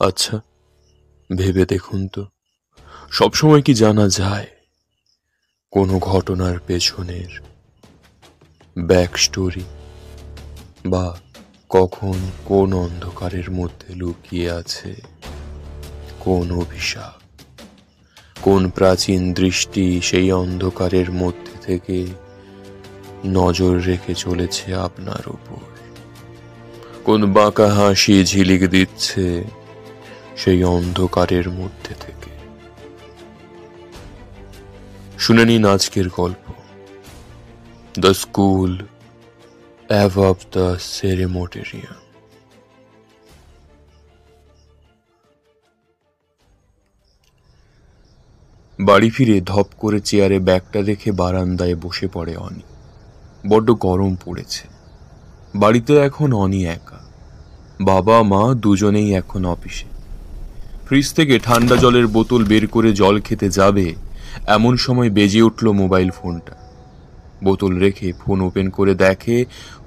আচ্ছা 0.00 0.40
ভেবে 1.36 1.66
দেখুন 1.66 2.08
তো। 2.08 2.26
সবসময় 3.10 3.62
কি 3.62 3.74
জানা 3.74 4.08
যায় 4.08 4.46
কোনো 5.72 5.98
ঘটনার 5.98 6.56
পেছনের 6.66 7.40
ব্যাক 8.78 9.18
স্টোরি 9.18 9.64
বা 10.86 11.18
কখন 11.70 12.14
কোন 12.44 12.74
অন্ধকারের 12.74 13.50
মধ্যে 13.50 13.94
লুকিয়ে 13.94 14.50
আছে 14.50 14.94
কোন 16.20 16.58
অভিশাপ? 16.58 17.20
কোন 18.42 18.70
প্রাচীন 18.70 19.32
দৃষ্টি 19.32 20.00
সেই 20.00 20.32
অন্ধকারের 20.32 21.12
মধ্যে 21.12 21.54
থেকে 21.62 22.06
নজর 23.26 23.84
রেখে 23.84 24.14
চলেছে 24.14 24.74
আপনার 24.74 25.24
উপর? 25.28 25.62
কোন 27.04 27.32
বাঁকা 27.32 27.68
হাসি 27.74 28.24
ঝিলিক 28.24 28.70
দিচ্ছে 28.70 29.44
সেই 30.36 30.64
অন্ধকারের 30.64 31.50
মধ্যে 31.50 31.94
থেকে। 32.00 32.30
শুনে 35.18 35.44
নিন 35.44 35.66
আজকের 35.66 36.04
গল্প। 36.16 36.52
The 38.00 38.14
school 38.14 38.78
of 39.88 40.20
the 40.52 40.78
crematorium 40.78 42.04
বাড়ি 48.80 49.10
ফিরে 49.10 49.40
ধপ 49.40 49.66
করে 49.78 50.00
চেয়ারে 50.00 50.38
ব্যাগটা 50.38 50.82
দেখে 50.82 51.12
বারান্দায় 51.12 51.74
বসে 51.74 52.08
পড়ে 52.08 52.36
অনি। 52.36 52.62
বড্ড 53.48 53.70
গরম 53.70 54.16
পড়েছে। 54.24 54.68
বাড়িতে 55.54 55.96
এখন 55.96 56.32
অনি 56.32 56.66
একা। 56.66 56.98
বাবা, 57.80 58.22
মা 58.22 58.54
দুজনেই 58.54 59.14
এখন 59.14 59.44
অফিসে। 59.44 59.93
ফ্রিজ 60.86 61.06
থেকে 61.18 61.34
ঠান্ডা 61.38 61.76
জলের 61.76 62.06
বোতল 62.06 62.42
বের 62.50 62.64
করে 62.74 62.90
জল 62.92 63.16
খেতে 63.26 63.48
যাবে, 63.58 63.86
এমন 64.56 64.74
সময় 64.76 65.10
বেজে 65.10 65.40
উঠল 65.48 65.66
মোবাইল 65.82 66.10
ফোনটা। 66.10 66.54
বোতল 67.44 67.72
রেখে 67.84 68.08
ফোন 68.12 68.38
ওপেন 68.48 68.66
করে 68.70 68.92
দেখে 68.94 69.36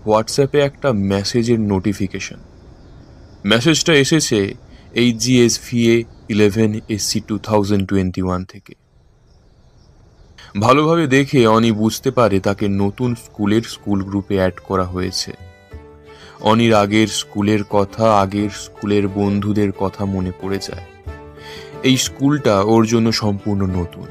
হোয়াটসঅ্যাপে 0.03 0.59
একটা 0.59 0.89
মেসেজের 1.11 1.59
নোটিফিকেশন। 1.73 2.39
মেসেজটা 3.45 3.93
এসেছে 4.03 4.39
এই 5.01 5.09
GS 5.21 5.53
VA 5.65 5.95
eleven 6.29 6.71
SC 6.95 7.19
two 7.27 7.35
thousand 7.47 7.83
twenty 7.89 8.21
one 8.23 8.41
থেকে। 8.45 8.73
ভালোভাবে 10.59 11.05
দেখে 11.07 11.39
অনি 11.47 11.71
বুঝতে 11.81 12.09
পারে 12.11 12.37
তাকে 12.39 12.65
নতুন 12.81 13.09
স্কুলের 13.15 13.63
স্কুল 13.73 13.99
গ্রুপে 14.09 14.35
অ্যাড 14.39 14.55
করা 14.67 14.85
হয়েছে। 14.85 15.31
অনির 16.41 16.73
আগের 16.73 17.07
স্কুলের 17.07 17.63
কথা 17.63 18.19
আগের 18.19 18.49
স্কুলের 18.49 19.07
বন্ধুদের 19.07 19.71
কথা 19.71 20.05
মনে 20.05 20.31
পড়ে 20.41 20.57
যায়। 20.57 20.85
এই 21.83 21.97
স্কুলটা 21.97 22.61
ওর 22.61 22.85
জন্য 22.85 23.11
সম্পূর্ণ 23.11 23.65
নতুন। 23.65 24.07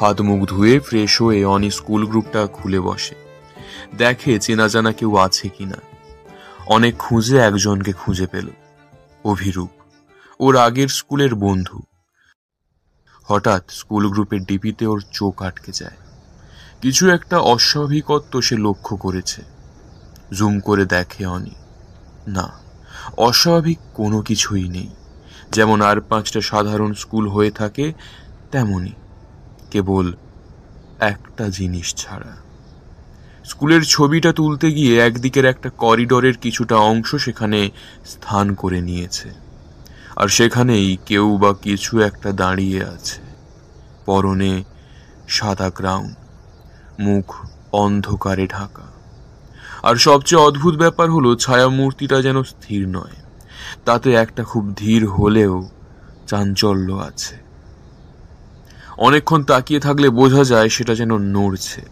হাত 0.00 0.20
মুখ 0.20 0.48
ধুয়ে 0.48 0.80
ফ্রেশ 0.80 1.22
হয়ে 1.22 1.44
অনি 1.44 1.70
স্কুল 1.70 2.06
গ্রুপটা 2.06 2.46
খুলে 2.46 2.80
বসে। 2.80 3.14
দেখে 3.98 4.38
চেনা 4.38 4.68
জানা 4.68 4.92
কেউ 4.92 5.16
আছে 5.16 5.48
কিনা। 5.48 5.76
অনেক 6.66 6.96
খুঁজে 6.96 7.38
একজনকে 7.38 7.92
খুঁজে 7.92 8.26
পেল। 8.26 8.48
অভিরূপ। 9.24 9.70
ওর 10.40 10.56
আগের 10.56 10.88
স্কুলের 10.88 11.34
বন্ধু। 11.34 11.82
হঠাৎ 13.24 13.70
স্কুল 13.70 14.10
গ্রুপের 14.10 14.44
ডিপিতে 14.44 14.86
ওর 14.86 15.02
চোখ 15.12 15.42
আটকে 15.42 15.72
যায়। 15.72 15.96
কিছু 16.82 17.10
একটা 17.10 17.38
অস্বাভাবিকত্ব 17.38 18.40
সে 18.40 18.56
লক্ষ্য 18.56 18.96
করেছে। 18.96 19.55
জুম 20.34 20.60
করে 20.60 20.84
দেখে 20.84 21.26
অনি। 21.26 21.54
না, 22.26 22.52
অস্বাভাবিক 23.18 23.78
কোনো 23.94 24.22
কিছুই 24.22 24.68
নেই। 24.68 24.90
যেমন 25.52 25.80
আর 25.80 26.00
পাঁচটা 26.00 26.40
সাধারণ 26.40 26.94
স্কুল 26.94 27.28
হয়ে 27.28 27.50
থাকে 27.50 27.92
তেমনই 28.50 28.92
কেবল 29.70 30.12
একটা 31.00 31.48
জিনিস 31.48 31.94
ছাড়া। 31.94 32.36
স্কুলের 33.44 33.82
ছবিটা 33.82 34.32
তুলতে 34.32 34.72
গিয়ে 34.72 34.98
একদিকের 34.98 35.44
একটা 35.44 35.70
করিডোরের 35.70 36.36
কিছুটা 36.36 36.76
অংশ 36.76 37.14
সেখানে 37.14 37.70
স্থান 38.06 38.54
করে 38.54 38.80
নিয়েছে। 38.80 39.30
আর 40.16 40.28
সেখানেই 40.28 40.96
কেউ 41.06 41.36
বা 41.36 41.54
কিছু 41.54 42.00
একটা 42.00 42.32
দাঁড়িয়ে 42.32 42.84
আছে। 42.84 43.20
পরনে 44.06 44.64
সাদা 45.28 45.70
গ্রাউন্ড 45.70 46.14
মুখ 47.00 47.46
অন্ধকারে 47.72 48.46
ঢাকা। 48.46 48.95
আর 49.86 49.96
সবচেয়ে 49.96 50.44
অদ্ভুত 50.48 50.74
ব্যাপার 50.76 51.08
হলো 51.10 51.30
ছায়া 51.34 51.68
মূর্তিটা 51.68 52.18
যেন 52.22 52.38
স্থির 52.42 52.82
নয়। 52.88 53.16
তাতে 53.84 54.08
একটা 54.14 54.42
খুব 54.44 54.64
ধীর 54.76 55.02
হলেও 55.08 55.54
চাঞ্চল্য 56.26 56.88
আছে। 57.08 57.34
অনেকক্ষণ 58.98 59.40
তাকিয়ে 59.42 59.80
থাকলে 59.80 60.08
বোঝা 60.10 60.42
যায় 60.44 60.68
সেটা 60.68 60.94
যেন 60.94 61.12
নড়ছে। 61.36 61.82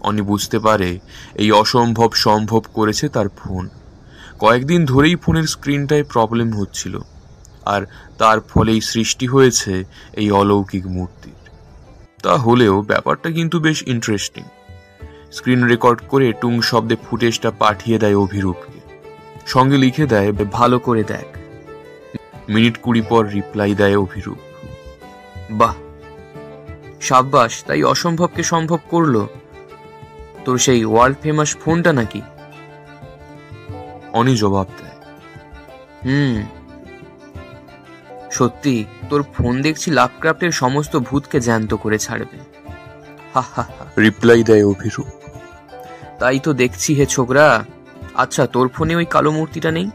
অনি 0.00 0.22
বুঝতে 0.22 0.58
পারে 0.58 0.90
এই 1.34 1.50
অসম্ভব 1.52 2.10
সম্ভব 2.26 2.62
করেছে 2.74 3.04
তার 3.08 3.28
ফোন। 3.38 3.64
কয়েকদিন 4.38 4.80
ধরেই 4.84 5.16
ফোনের 5.16 5.46
স্ক্রিনটায় 5.54 6.04
প্রবলেম 6.04 6.48
হচ্ছিল, 6.60 6.94
আর 7.64 7.82
তার 8.18 8.38
ফলেই 8.50 8.80
সৃষ্টি 8.80 9.26
হয়েছে 9.26 9.72
এই 10.12 10.28
অলৌকিক 10.30 10.84
মূর্তির। 10.86 11.40
তা 12.22 12.34
হলেও 12.36 12.74
ব্যাপারটা 12.82 13.28
কিন্তু 13.30 13.56
বেশ 13.60 13.78
ইন্টারেস্টিং 13.94 14.44
স্ক্রিন 15.32 15.64
রেকর্ড 15.64 16.00
করে 16.08 16.32
টুং 16.32 16.60
শব্দে 16.60 16.96
ফুটেজটা 16.96 17.50
পাঠিয়ে 17.50 17.98
দেয় 17.98 18.18
অভিরূপকে। 18.18 18.78
সঙ্গে 19.46 19.76
লিখে 19.76 20.06
দেয়, 20.06 20.32
ভালো 20.32 20.78
করে 20.78 21.02
দেখ। 21.04 21.28
মিনিট 22.48 22.76
কুড়ি 22.82 23.02
পর 23.02 23.22
রিপ্লাই 23.26 23.74
দেয় 23.74 23.96
অভিরূপ। 23.96 24.38
বাহ, 25.50 25.74
সাব্বাস, 27.00 27.64
তাই 27.64 27.82
অসম্ভবকে 27.82 28.42
সম্ভব 28.42 28.78
করল? 28.90 29.26
তোর 30.44 30.58
সেই 30.58 30.84
ওয়ার্ল্ড 30.84 31.18
ফেমাস 31.22 31.56
ফোনটা 31.56 31.92
নাকি? 31.92 32.22
অনি 34.12 34.36
জবাব 34.36 34.66
দেয়, 34.78 34.96
হুম, 36.04 36.36
সত্যি, 38.30 38.84
তোর 39.10 39.22
ফোন 39.34 39.62
দেখছি 39.62 39.90
লাভক্রাফ্টের 39.90 40.52
সমস্ত 40.52 40.96
ভূতকে 40.96 41.40
জ্যান্ত 41.40 41.74
করে 41.74 41.98
ছাড়বে। 41.98 42.38
হা 43.34 43.42
হা। 43.54 43.64
রিপ্লাই 43.98 44.42
দেয় 44.42 44.64
অভিরূপ। 44.64 45.17
তাই 46.20 46.38
তো 46.46 46.50
দেখছি 46.62 46.90
হে 46.98 47.04
ছোকরা। 47.14 47.46
আচ্ছা 48.22 48.42
তোর 48.54 48.66
ফোনে 48.74 48.94
ওই 49.00 49.06
কালো 49.14 49.30
মূর্তিটা 49.36 49.70
নেই? 49.78 49.88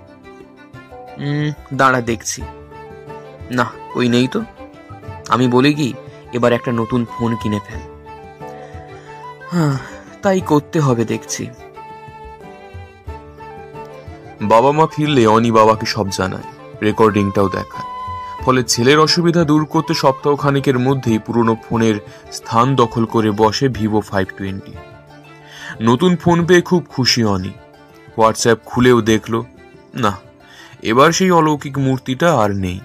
দাঁড়া, 1.80 2.00
দেখছি। 2.10 2.42
না, 3.58 3.66
ওই 3.98 4.08
নেই 4.16 4.28
তো। 4.34 4.40
আমি 5.34 5.46
বলি 5.56 5.72
কি, 5.80 5.90
এবার 6.38 6.52
একটা 6.58 6.72
নতুন 6.80 7.02
ফোন 7.14 7.32
কিনে 7.42 7.60
ফেল। 7.68 7.82
হ্যাঁ 9.52 9.76
তাই 10.24 10.40
করতে 10.52 10.78
হবে, 10.86 11.04
দেখছি। 11.14 11.44
বাবা 14.52 14.72
মা 14.78 14.86
ফিরলে 14.94 15.24
অনি 15.36 15.52
বাবাকে 15.58 15.86
সব 15.96 16.08
জানায়, 16.18 16.48
রেকর্ডিংটাও 16.88 17.50
দেখায়। 17.58 17.90
ফলে 18.44 18.62
ছেলের 18.64 19.00
অসুবিধা 19.06 19.42
দূর 19.52 19.64
করতে 19.74 19.94
সপ্তাহ 20.04 20.34
খানিকের 20.42 20.78
মধ্যেই 20.88 21.20
পুরনো 21.26 21.54
ফোনের 21.66 21.96
স্থান 22.38 22.68
দখল 22.82 23.04
করে 23.14 23.30
বসে 23.42 23.66
ভিভো 23.78 24.00
ফাইভ 24.10 24.28
টোয়েন্টি। 24.38 24.74
নতুন 25.82 26.16
ফোন 26.16 26.46
পেয়ে 26.46 26.62
খুব 26.62 26.86
খুশি 26.90 27.24
অনি। 27.24 27.52
হোয়াটসঅ্যাপ 28.18 28.58
খুলেও 28.66 29.02
দেখল, 29.02 29.42
না, 29.94 30.18
এবার 30.82 31.12
সেই 31.12 31.32
অলৌকিক 31.32 31.78
মূর্তিটা 31.78 32.36
আর 32.36 32.52
নেই। 32.52 32.80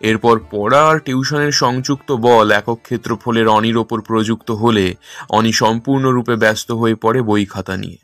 এরপর 0.00 0.40
পড়া 0.50 0.88
আর 0.88 0.98
টিউশনের 0.98 1.52
সংযুক্ত 1.52 2.12
বল 2.12 2.50
একক 2.50 2.78
ক্ষেত্রফলের 2.82 3.48
অনির 3.48 3.76
ওপর 3.76 4.00
প্রযুক্ত 4.00 4.50
হলে 4.50 4.94
অনি 5.30 5.52
সম্পূর্ণরূপে 5.52 6.36
ব্যস্ত 6.36 6.72
হয়ে 6.72 6.94
পড়ে 6.94 7.22
বই 7.22 7.44
খাতা 7.44 7.76
নিয়ে। 7.76 7.98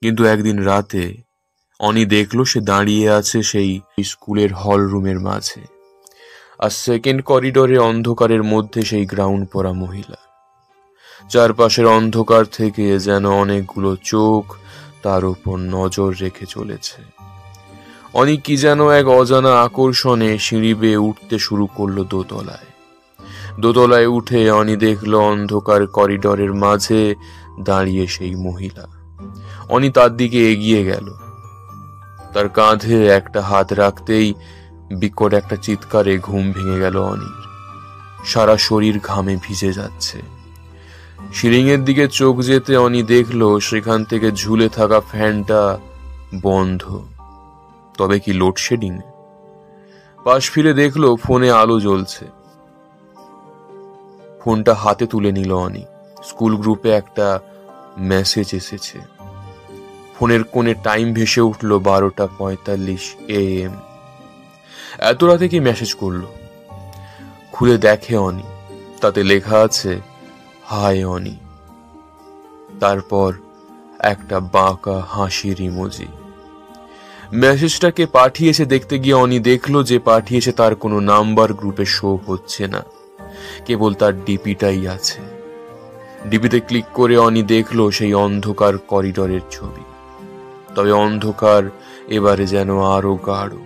কিন্তু 0.00 0.24
একদিন 0.24 0.62
রাতে 0.62 1.22
অনি 1.80 2.04
দেখল 2.04 2.44
সে 2.44 2.60
দাঁড়িয়ে 2.60 3.10
আছে 3.10 3.42
সেই 3.42 3.80
স্কুলের 4.02 4.54
হল 4.54 4.80
রুমের 4.80 5.20
মাঝে। 5.20 5.60
আর 6.58 6.70
সেকেন্ড 6.70 7.22
করিডোরে 7.22 7.78
অন্ধকারের 7.78 8.42
মধ্যে 8.42 8.82
সেই 8.82 9.06
গ্রাউন্ড 9.06 9.48
পরা 9.52 9.72
মহিলা। 9.72 10.31
চারপাশের 11.28 11.86
অন্ধকার 11.86 12.44
থেকে 12.44 12.98
যেন 12.98 13.26
অনেকগুলো 13.26 13.96
চোখ 14.04 14.56
তার 15.02 15.24
উপর 15.24 15.56
নজর 15.56 16.14
রেখে 16.20 16.46
চলেছে। 16.46 17.02
অনেক 18.12 18.42
কি 18.42 18.56
যেন 18.56 18.88
এক 18.88 19.08
অজানা 19.08 19.62
আকর্ষণে 19.62 20.38
সিঁড়ি 20.38 20.74
বেয়ে 20.74 20.96
উঠতে 20.96 21.38
শুরু 21.38 21.66
করল 21.66 22.04
দোতলায়। 22.04 22.66
দোতলায় 23.60 24.06
উঠে 24.06 24.50
অনি 24.50 24.76
দেখল 24.76 25.14
অন্ধকার 25.14 25.86
করিডরের 25.86 26.54
মাঝে 26.54 27.14
দাঁড়িয়ে 27.60 28.06
সেই 28.06 28.34
মহিলা। 28.34 28.88
অনি 29.68 29.90
তার 29.90 30.16
দিকে 30.16 30.52
এগিয়ে 30.52 30.84
গেল। 30.84 31.14
তার 32.32 32.48
কাঁধে 32.48 33.06
একটা 33.06 33.42
হাত 33.42 33.72
রাখতেই 33.72 34.34
বিকট 34.94 35.34
একটা 35.34 35.56
চিৎকারে 35.56 36.18
ঘুম 36.18 36.52
ভেঙে 36.52 36.78
গেল 36.78 36.96
অনির। 36.96 37.42
সারা 38.24 38.56
শরীর 38.56 39.00
ঘামে 39.02 39.36
ভিজে 39.42 39.72
যাচ্ছে। 39.72 40.41
সিলিংয়ের 41.30 41.84
দিকে 41.84 42.08
চোখ 42.08 42.40
যেতে 42.40 42.76
অনি 42.76 43.02
দেখল 43.02 43.58
সেখান 43.58 44.04
থেকে 44.04 44.32
ঝুলে 44.32 44.68
থাকা 44.68 45.00
ফ্যানটা 45.00 45.78
বন্ধ। 46.42 47.04
তবে 47.98 48.20
কি 48.20 48.32
লোডশেডিং? 48.32 49.00
পাশ 50.24 50.50
ফিরে 50.50 50.74
দেখল 50.74 51.16
ফোনে 51.16 51.50
আলো 51.50 51.80
জ্বলছে। 51.80 52.26
ফোনটা 54.40 54.74
হাতে 54.74 55.06
তুলে 55.06 55.32
নিল 55.32 55.52
অনি। 55.52 55.84
স্কুল 56.24 56.56
গ্রুপে 56.56 56.90
একটা 56.90 57.40
মেসেজ 57.98 58.54
এসেছে। 58.54 59.00
ফোনের 60.18 60.44
কোণে 60.44 60.74
টাইম 60.74 61.14
ভেসে 61.14 61.40
উঠল 61.40 61.78
বারোটা 61.78 62.28
পঁয়তাল্লিশ 62.38 63.14
এ 63.28 63.64
এম 63.64 63.72
এত 64.98 65.24
রাতে 65.24 65.48
কি 65.48 65.60
মেসেজ 65.60 65.94
করল? 65.94 66.22
খুলে 67.52 67.78
দেখে 67.78 68.16
অনি। 68.16 68.42
তাতে 69.00 69.22
লেখা 69.22 69.58
আছে 69.58 70.00
হাই 70.72 71.04
অনি। 71.04 71.36
তারপর 72.80 73.34
একটা 73.98 74.40
বাঁকা 74.40 75.06
হাসির 75.08 75.60
ইমোজি। 75.60 76.06
মেসেজটাকে 77.32 78.06
পাঠিয়েছে 78.06 78.64
দেখতে 78.64 78.98
গিয়ে 78.98 79.14
অনি 79.14 79.38
দেখল 79.38 79.82
যে 79.82 79.98
পাঠিয়েছে 79.98 80.52
তার 80.52 80.74
কোনো 80.74 81.00
নাম্বার 81.00 81.52
গ্রুপে 81.52 81.84
শো 81.84 82.18
হচ্ছে 82.26 82.66
না। 82.66 82.82
কেবল 83.66 83.94
তার 83.94 84.24
ডিপিটাই 84.24 84.88
আছে। 84.88 85.20
ডিপিতে 86.30 86.60
ক্লিক 86.60 86.84
করে 86.94 87.18
অনি 87.18 87.42
দেখল 87.42 87.90
সেই 87.90 88.14
অন্ধকার 88.14 88.78
করিডরের 88.78 89.40
ছবি। 89.50 89.84
তবে 90.74 90.92
অন্ধকার 90.92 91.62
এবারে 92.08 92.46
যেন 92.46 92.80
আরও 92.80 93.14
গাঢ়। 93.14 93.56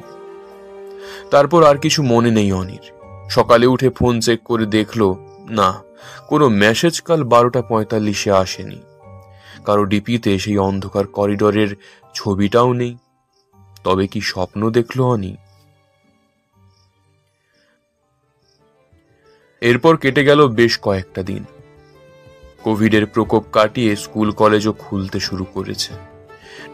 তারপর 1.31 1.65
আর 1.65 1.77
কিছু 1.77 2.03
মনে 2.03 2.31
নেই 2.31 2.53
অনির। 2.53 2.93
সকালে 3.31 3.67
উঠে 3.67 3.91
ফোন 3.91 4.21
চেক 4.21 4.43
করে 4.43 4.67
দেখল, 4.67 5.15
না 5.51 5.86
কোনো 6.29 6.49
মেসেজ 6.49 7.01
কাল 7.01 7.25
বারোটা 7.25 7.63
পঁয়তাল্লিশে 7.63 8.33
আসেনি। 8.33 8.83
কারও 9.65 9.85
ডিপিতে 9.85 10.39
সেই 10.39 10.59
অন্ধকার 10.59 11.07
করিডরের 11.07 11.77
ছবিটাও 12.15 12.73
নেই। 12.73 12.97
তবে 13.85 14.07
কি 14.07 14.21
স্বপ্ন 14.21 14.71
দেখল 14.71 15.01
অনি? 15.01 15.37
এরপর 19.61 19.97
কেটে 19.97 20.25
গেল 20.25 20.49
বেশ 20.49 20.79
কয়েকটা 20.83 21.23
দিন। 21.23 21.45
কোভিডের 22.63 23.07
প্রকোপ 23.07 23.45
কাটিয়ে 23.53 23.97
স্কুল 23.97 24.31
কলেজও 24.31 24.73
খুলতে 24.73 25.21
শুরু 25.21 25.45
করেছে। 25.45 25.95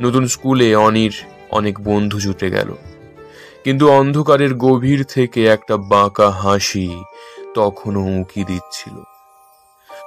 নতুন 0.01 0.27
স্কুলে 0.27 0.77
অনির 0.77 1.23
অনেক 1.51 1.81
বন্ধু 1.81 2.21
জুটে 2.21 2.51
গেল। 2.51 2.75
কিন্তু 3.65 3.91
অন্ধকারের 3.91 4.55
গভীর 4.55 5.05
থেকে 5.05 5.47
একটা 5.47 5.77
বাঁকা 5.77 6.31
হাসি 6.31 7.05
তখনও 7.55 8.01
উঁকি 8.01 8.45
দিচ্ছিল। 8.45 9.12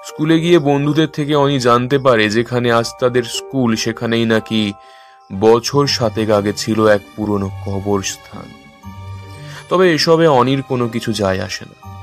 স্কুলে 0.06 0.40
গিয়ে 0.40 0.60
বন্ধুদের 0.60 1.08
থেকে 1.08 1.36
অনি 1.36 1.60
জানতে 1.60 1.98
পারে 2.00 2.30
যেখানে 2.30 2.72
আজ 2.72 2.86
তাদের 3.00 3.24
স্কুল, 3.24 3.76
সেখানেই 3.76 4.26
নাকি 4.26 4.74
বছর 5.40 5.88
সাতেক 5.88 6.30
আগে 6.30 6.54
ছিল 6.54 6.88
এক 6.88 7.02
পুরনো 7.16 7.50
কবরস্থান। 7.66 8.46
তবে 9.70 9.94
এসবে 9.94 10.28
অনির 10.28 10.62
কোনো 10.62 10.88
কিছু 10.88 11.14
যায় 11.14 11.42
আসে 11.42 11.66
না। 11.66 11.96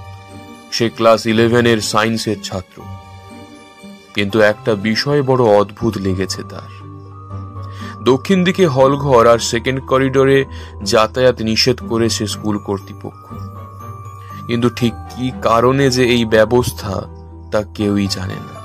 সে 0.73 0.91
ক্লাস 0.91 1.27
ইলেভেনের 1.27 1.81
সায়েন্সের 1.81 2.37
ছাত্র। 2.43 2.83
কিন্তু 4.15 4.41
একটা 4.41 4.75
বিষয় 4.75 5.23
বড় 5.23 5.45
অদ্ভুত 5.45 5.99
লেগেছে 5.99 6.43
তার। 6.43 6.73
দক্ষিণ 8.05 8.45
দিকে 8.45 8.67
হলঘর 8.67 9.27
আর 9.27 9.39
সেকেন্ড 9.39 9.87
করিডোরে 9.87 10.45
যাতায়াত 10.83 11.43
নিষেধ 11.43 11.89
করেছে 11.89 12.27
স্কুল 12.27 12.59
কর্তৃপক্ষ। 12.59 13.35
কিন্তু 14.47 14.69
ঠিক 14.69 14.93
কি 14.93 15.31
কারণে 15.43 15.91
যে 15.91 16.05
এই 16.05 16.25
ব্যবস্থা 16.25 17.22
তা 17.53 17.63
কেউই 17.75 18.07
জানে 18.07 18.35
না। 18.35 18.63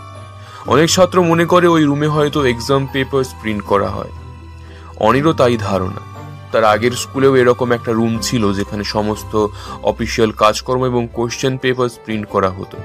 অনেক 0.68 0.89
ছাত্র 0.89 1.24
মনে 1.24 1.45
করে 1.45 1.68
ওই 1.68 1.84
রুমে 1.84 2.07
হয়তো 2.07 2.45
এক্সাম 2.45 2.88
পেপার 2.94 3.24
প্রিন্ট 3.42 3.63
করা 3.63 3.89
হয়। 3.89 4.10
অনিরও 5.00 5.34
তাই 5.34 5.57
ধারণা। 5.57 6.01
তার 6.51 6.63
আগের 6.63 6.92
স্কুলেও 6.92 7.36
এরকম 7.36 7.72
একটা 7.72 7.92
রুম 7.92 8.19
ছিল 8.22 8.54
যেখানে 8.54 8.84
সমস্ত 8.84 9.48
অফিসিয়াল 9.84 10.31
কাজকর্ম 10.31 10.86
এবং 10.86 11.07
কোশ্চেন 11.13 11.57
পেপার 11.57 11.89
প্রিন্ট 12.06 12.28
করা 12.28 12.50
হতো। 12.50 12.78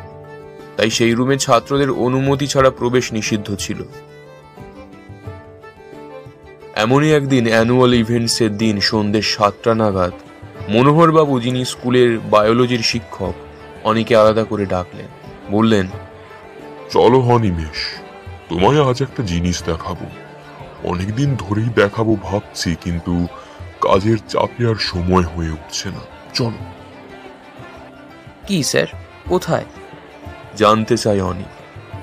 তাই 0.76 0.90
সেই 0.90 1.12
রুমে 1.12 1.38
ছাত্রদের 1.38 1.90
অনুমতি 1.90 2.46
ছাড়া 2.46 2.70
প্রবেশ 2.70 3.12
নিষিদ্ধ 3.12 3.54
ছিল। 3.58 3.82
এমনই 6.74 7.12
একদিন 7.12 7.48
অ্যানুয়াল 7.48 7.94
ইভেন্টসের 7.94 8.56
দিন 8.56 8.80
সন্ধ্যে 8.80 9.22
সাতটা 9.22 9.74
নাগাদ 9.74 10.12
মনোহরবাবু 10.68 11.40
যিনি 11.40 11.64
স্কুলের 11.64 12.18
বায়োলজির 12.18 12.82
শিক্ষক, 12.82 13.34
অনেকে 13.84 14.16
আলাদা 14.16 14.44
করে 14.44 14.66
ডাকলেন। 14.66 15.21
বললেন 15.50 15.88
চলো 16.90 17.20
হনিমেষ 17.20 18.00
তোমায় 18.48 18.90
আজ 18.90 19.02
একটা 19.02 19.22
জিনিস 19.22 19.62
দেখাবো। 19.62 20.06
অনেকদিন 20.84 21.36
ধরেই 21.38 21.64
দেখাবো 21.64 22.16
ভাবছি 22.22 22.76
কিন্তু 22.84 23.26
কাজের 23.80 24.18
চাপে 24.28 24.66
আর 24.68 24.74
সময় 24.74 25.22
হয়ে 25.22 25.50
উঠছে 25.50 25.88
না। 25.88 26.00
চলো। 26.34 26.58
কি 28.46 28.62
স্যার? 28.62 28.86
কোথায়? 29.28 29.64
জানতে 30.56 30.96
চাই 30.96 31.20
অনি 31.20 31.44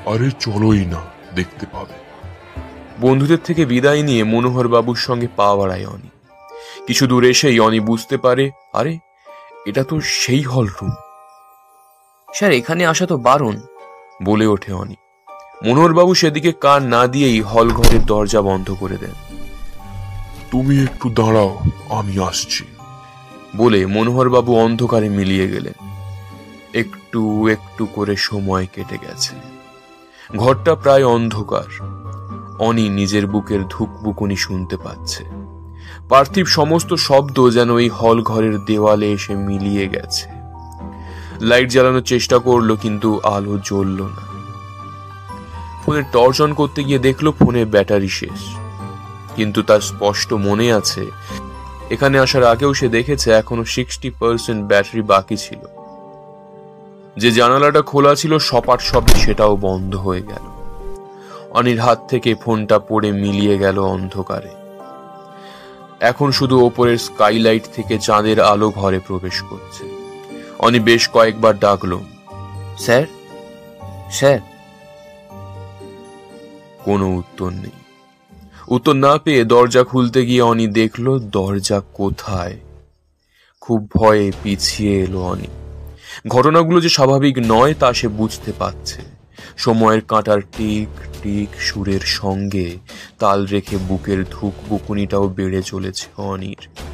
আরে 0.05 0.31
চলোই 0.31 0.85
না 0.85 1.01
দেখতে 1.35 1.65
পাবে। 1.71 1.93
বন্ধুদের 2.99 3.37
থেকে 3.43 3.65
বিদায় 3.65 4.03
নিয়ে 4.03 4.23
মনোহর 4.23 4.67
বাবুর 4.67 4.95
সঙ্গে 4.95 5.27
পা 5.35 5.55
বাড়ায় 5.55 5.85
অনি 5.85 6.09
কিছু 6.87 7.07
দূর 7.07 7.23
এসেই 7.23 7.59
অনি 7.59 7.79
বুঝতে 7.79 8.17
পারে 8.17 8.51
আরে 8.73 8.99
এটা 9.65 9.83
তো 9.83 10.01
সেই 10.01 10.41
হল 10.41 10.67
রুম 10.67 10.91
স্যার 12.35 12.51
এখানে 12.51 12.85
আসা 12.85 13.05
তো 13.05 13.17
বারণ। 13.17 13.59
বলে 14.23 14.47
ওঠে 14.47 14.73
অনি। 14.73 14.95
মনোহরবাবু 15.65 16.13
সেদিকে 16.13 16.51
কান 16.51 16.83
না 16.83 17.07
দিয়েই 17.07 17.41
হল 17.41 17.69
ঘরের 17.69 18.05
দরজা 18.05 18.41
বন্ধ 18.41 18.75
করে 18.79 18.97
দেন। 18.97 19.11
তুমি 20.51 20.83
একটু 20.83 21.09
দাঁড়াও 21.09 21.59
আমি 21.89 22.19
আসছি। 22.19 22.65
বলে 23.57 23.85
মনোহরবাবু 23.85 24.55
অন্ধকারে 24.55 25.09
মিলিয়ে 25.09 25.47
গেলেন। 25.47 25.73
একটু 26.73 27.47
একটু 27.47 27.85
করে 27.85 28.15
সময় 28.15 28.67
কেটে 28.75 28.97
গেছে। 28.97 29.35
ঘরটা 30.37 30.75
প্রায় 30.75 31.05
অন্ধকার। 31.05 31.83
অনি 32.59 32.89
নিজের 32.89 33.27
বুকের 33.27 33.67
ধুকবুকুনি 33.67 34.35
শুনতে 34.35 34.77
পাচ্ছে। 34.77 35.23
পার্থিব 36.09 36.45
সমস্ত 36.45 36.93
শব্দ 36.93 37.49
যেন 37.49 37.77
এই 37.77 37.89
হল 37.89 38.21
ঘরের 38.21 38.59
দেওয়ালে 38.59 39.11
এসে 39.11 39.35
মিলিয়ে 39.35 39.87
গেছে। 39.87 40.38
লাইট 41.41 41.69
জ্বালানোর 41.69 42.01
চেষ্টা 42.01 42.39
করল, 42.39 42.75
কিন্তু 42.75 43.19
আলো 43.23 43.57
জ্বলল 43.57 44.01
না। 44.01 44.23
ফোনের 45.85 46.03
টর্চ 46.11 46.41
অন 46.41 46.53
করতে 46.53 46.83
গিয়ে 46.83 46.99
দেখল 46.99 47.31
ফোনের 47.31 47.65
ব্যাটারি 47.65 48.09
শেষ। 48.09 48.39
কিন্তু 49.35 49.63
তার 49.63 49.81
স্পষ্ট 49.81 50.33
মনে 50.33 50.73
আছে, 50.73 51.05
এখানে 51.89 52.19
আসার 52.19 52.43
আগেও 52.43 52.73
সে 52.73 52.89
দেখেছে 52.89 53.31
এখনও 53.31 53.65
সিক্সটি 53.65 54.09
পার্সেন্ট 54.09 54.67
ব্যাটারি 54.67 55.01
বাকি 55.01 55.37
ছিল। 55.37 55.59
যে 57.17 57.31
জানালাটা 57.31 57.81
খোলা 57.81 58.15
ছিল, 58.15 58.37
সপাট 58.37 58.79
শব্দে 58.81 59.13
সেটাও 59.13 59.55
বন্ধ 59.55 59.95
হয়ে 59.95 60.21
গেল। 60.21 60.45
অনির 61.49 61.79
হাত 61.79 61.99
থেকে 62.07 62.35
ফোনটা 62.35 62.79
পড়ে 62.79 63.11
মিলিয়ে 63.11 63.57
গেল 63.57 63.79
অন্ধকারে। 63.79 64.49
এখন 65.99 66.31
শুধু 66.31 66.65
ওপরের 66.65 66.97
স্কাইলাইট 66.97 67.63
থেকে 67.75 67.97
চাঁদের 67.97 68.41
আলো 68.41 68.69
ঘরে 68.69 68.99
প্রবেশ 68.99 69.41
করছে। 69.41 69.98
অনি 70.59 70.79
বেশ 70.79 71.09
কয়েকবার 71.09 71.59
ডাকলো। 71.59 72.01
স্যার? 72.79 73.05
স্যার? 74.11 74.39
কোনো 76.83 77.15
উত্তর 77.15 77.49
নেই। 77.49 77.71
উত্তর 78.67 78.93
না 78.93 79.17
পেয়ে 79.17 79.43
দরজা 79.43 79.83
খুলতে 79.83 80.25
গিয়ে 80.25 80.41
অনি 80.41 80.67
দেখল 80.67 81.19
দরজা 81.19 81.81
কোথায়? 81.93 82.59
খুব 83.61 83.91
ভয়ে 83.95 84.31
পিছিয়ে 84.43 84.99
এলো 85.03 85.21
অনি। 85.21 85.47
ঘটনাগুলো 86.27 86.81
যে 86.81 86.89
স্বাভাবিক 86.89 87.37
নয় 87.47 87.73
তা 87.73 87.93
সে 87.93 88.07
বুঝতে 88.07 88.51
পারছে। 88.59 89.01
সময়ের 89.57 90.01
কাঁটার 90.01 90.41
টিক 90.57 91.23
টিক 91.23 91.61
সুরের 91.61 91.99
সঙ্গে 91.99 92.77
তাল 93.19 93.45
রেখে 93.45 93.77
বুকের 93.77 94.23
ধুক 94.23 94.53
বুকুনিটাও 94.69 95.27
বেড়ে 95.27 95.61
চলেছে 95.61 96.21
অনির। 96.21 96.88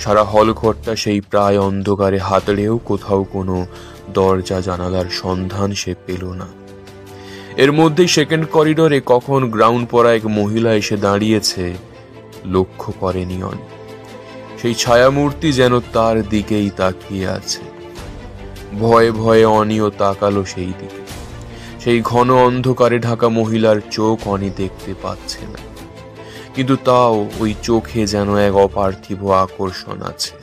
সারা 0.00 0.24
হল 0.24 0.52
ঘরটা 0.52 0.96
সেই 0.96 1.20
প্রায় 1.20 1.58
অন্ধকারে 1.58 2.18
হাতড়েও 2.18 2.78
কোথাও 2.84 3.24
কোনো 3.24 3.66
দরজা 4.14 4.60
জানালার 4.60 5.08
সন্ধান 5.10 5.72
সে 5.72 5.94
পেল 6.06 6.24
না। 6.32 6.46
এর 7.56 7.72
মধ্যেই 7.72 8.08
সেকেন্ড 8.08 8.44
করিডোরে 8.50 9.00
কখন 9.06 9.50
গ্রাউন্ড 9.50 9.88
পরা 9.90 10.14
এক 10.14 10.26
মহিলা 10.26 10.74
এসে 10.74 10.96
দাঁড়িয়েছে, 10.96 11.74
লক্ষ্য 12.44 12.92
করেনি 13.00 13.42
অন 13.42 13.58
সেই 14.62 14.74
ছায়ামূর্তি 14.74 15.52
যেন 15.52 15.80
তার 15.80 16.28
দিকেই 16.28 16.70
তাকিয়ে 16.76 17.26
আছে। 17.28 17.62
ভয়ে 18.80 19.10
ভয়ে 19.12 19.44
অনিও 19.44 19.90
তাকালো 19.90 20.44
সেই 20.44 20.72
দিকে। 20.80 21.02
সেই 21.80 22.00
ঘন 22.00 22.28
অন্ধকারে 22.34 22.98
ঢাকা 22.98 23.28
মহিলার 23.28 23.78
চোখ 23.90 24.28
অনি 24.28 24.50
দেখতে 24.56 24.94
পাচ্ছে 25.02 25.42
না। 25.52 25.77
কিন্তু 26.58 26.76
তাও 26.84 27.16
ওই 27.40 27.54
চোখে 27.62 28.06
যেন 28.06 28.28
এক 28.36 28.54
অপার্থিব 28.56 29.20
আকর্ষণ 29.44 29.98
আছে। 30.02 30.34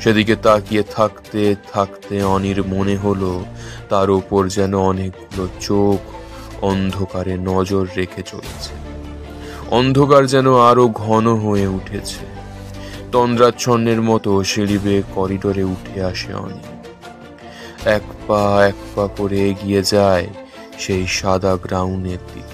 সেদিকে 0.00 0.34
তাকিয়ে 0.36 0.82
থাকতে 0.96 1.42
থাকতে 1.72 2.22
অনির 2.24 2.60
মনে 2.64 2.96
হলো, 2.96 3.32
তার 3.88 4.10
উপর 4.10 4.48
যেন 4.48 4.74
অনেকগুলো 4.74 5.44
চোখ 5.60 6.00
অন্ধকারে 6.64 7.34
নজর 7.50 7.84
রেখে 7.96 8.22
চলেছে। 8.22 8.72
অন্ধকার 9.70 10.22
যেন 10.26 10.46
আরও 10.70 10.88
ঘন 10.88 11.26
হয়ে 11.36 11.66
উঠেছে। 11.66 12.24
তন্দ্রাচ্ছন্নের 13.12 14.02
মতো 14.02 14.30
সিঁড়ি 14.44 14.78
বেয়ে 14.84 15.02
করিডোরে 15.14 15.64
উঠে 15.64 15.96
আসে 16.02 16.34
অনি 16.34 16.62
এক 17.96 18.02
পা 18.26 18.42
এক 18.66 18.78
পা 18.94 19.04
করে 19.16 19.38
এগিয়ে 19.50 19.82
যায় 19.82 20.26
সেই 20.78 21.06
সাদা 21.06 21.52
গ্রাউন্ডের 21.56 22.22
দিকে। 22.34 22.53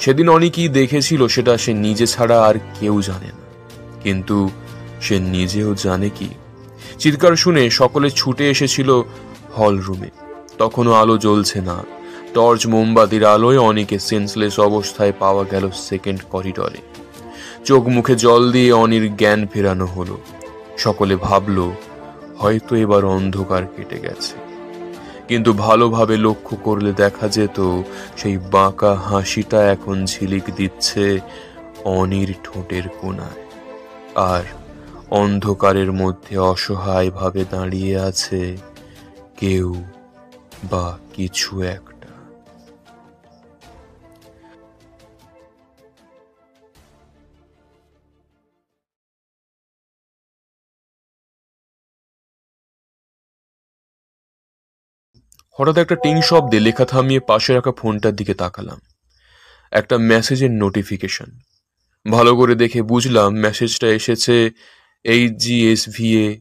সেদিন 0.00 0.28
অনেকেই 0.28 0.68
দেখেছিল 0.68 1.28
সেটা 1.28 1.58
সে 1.58 1.72
নিজে 1.72 2.06
ছাড়া 2.06 2.42
আর 2.42 2.54
কেউ 2.80 3.02
জানে 3.02 3.26
না। 3.26 3.72
কিন্তু 4.02 4.50
সে 5.00 5.20
নিজেও 5.20 5.74
জানে 5.74 6.10
কি? 6.10 6.28
চিৎকার 6.98 7.36
শুনে 7.36 7.70
সকলে 7.70 8.10
ছুটে 8.10 8.50
এসেছিল 8.50 9.02
হল 9.58 9.78
রুমে। 9.78 10.10
তখনও 10.58 10.92
আলো 10.92 11.18
জ্বলছে 11.18 11.60
না। 11.60 11.84
টর্চ 12.34 12.66
মোমবাতির 12.66 13.24
আলোয় 13.24 13.58
অনেকে 13.58 13.98
সেন্সলেস 13.98 14.60
অবস্থায় 14.60 15.12
পাওয়া 15.18 15.44
গেল 15.44 15.70
সেকেন্ড 15.70 16.20
করিডরে। 16.30 16.78
চোখ 17.64 17.88
মুখে 17.88 18.16
জল 18.16 18.52
দিয়ে 18.52 18.72
অনির 18.72 19.16
জ্ঞান 19.16 19.46
ফেরানো 19.46 19.86
হলো। 19.86 20.18
সকলে 20.78 21.16
ভাবল, 21.16 21.70
হয়তো 22.38 22.76
এবার 22.76 23.04
অন্ধকার 23.04 23.62
কেটে 23.76 23.98
গেছে। 23.98 24.49
কিন্তু 25.30 25.50
ভালোভাবে 25.52 26.16
লক্ষ্য 26.16 26.54
করলে 26.64 26.90
দেখা 26.92 27.28
যেত, 27.28 27.58
সেই 28.16 28.36
বাঁকা 28.50 28.92
হাসিটা 28.94 29.60
এখন 29.72 29.96
ঝিলিক 30.04 30.46
দিচ্ছে 30.56 31.20
অনির 31.84 32.30
ঠোঁটের 32.44 32.86
কোনায় 33.00 33.42
আর 34.30 34.44
অন্ধকারের 35.10 35.92
মধ্যে 35.92 36.34
অসহায়ভাবে 36.52 37.42
দাঁড়িয়ে 37.50 37.94
আছে 38.00 38.42
কেউ 39.36 39.68
বা 40.70 40.86
কিছু 41.14 41.62
একটা 41.62 41.89
হঠাৎ 55.50 55.78
একটা 55.78 55.94
টিং 55.94 56.22
শব্দে 56.22 56.60
লেখা 56.60 56.84
থামিয়ে 56.84 57.20
পাশে 57.20 57.54
রাখা 57.54 57.72
ফোনটার 57.72 58.16
দিকে 58.16 58.34
তাকালাম। 58.34 58.80
একটা 59.72 59.98
মেসেজের 59.98 60.50
নোটিফিকেশন। 60.50 61.38
ভালো 62.10 62.36
করে 62.36 62.54
দেখে 62.54 62.82
বুঝলাম 62.82 63.34
মেসেজটা 63.34 63.86
এসেছে 63.86 64.50
H 65.04 65.32
G 65.32 65.72
S 65.72 65.88
V 65.88 66.26
A 66.26 66.40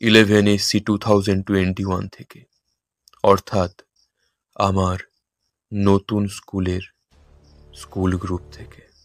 eleven 0.00 0.46
S 0.46 0.62
C 0.68 0.80
two 0.80 0.98
thousand 0.98 1.46
twenty 1.46 1.84
one 1.84 2.08
থেকে। 2.08 2.44
অর্থাৎ 3.24 3.80
আমার 4.56 4.98
নতুন 5.74 6.28
স্কুলের 6.28 6.80
স্কুল 7.74 8.16
গ্রুপ 8.16 8.40
থেকে। 8.52 8.95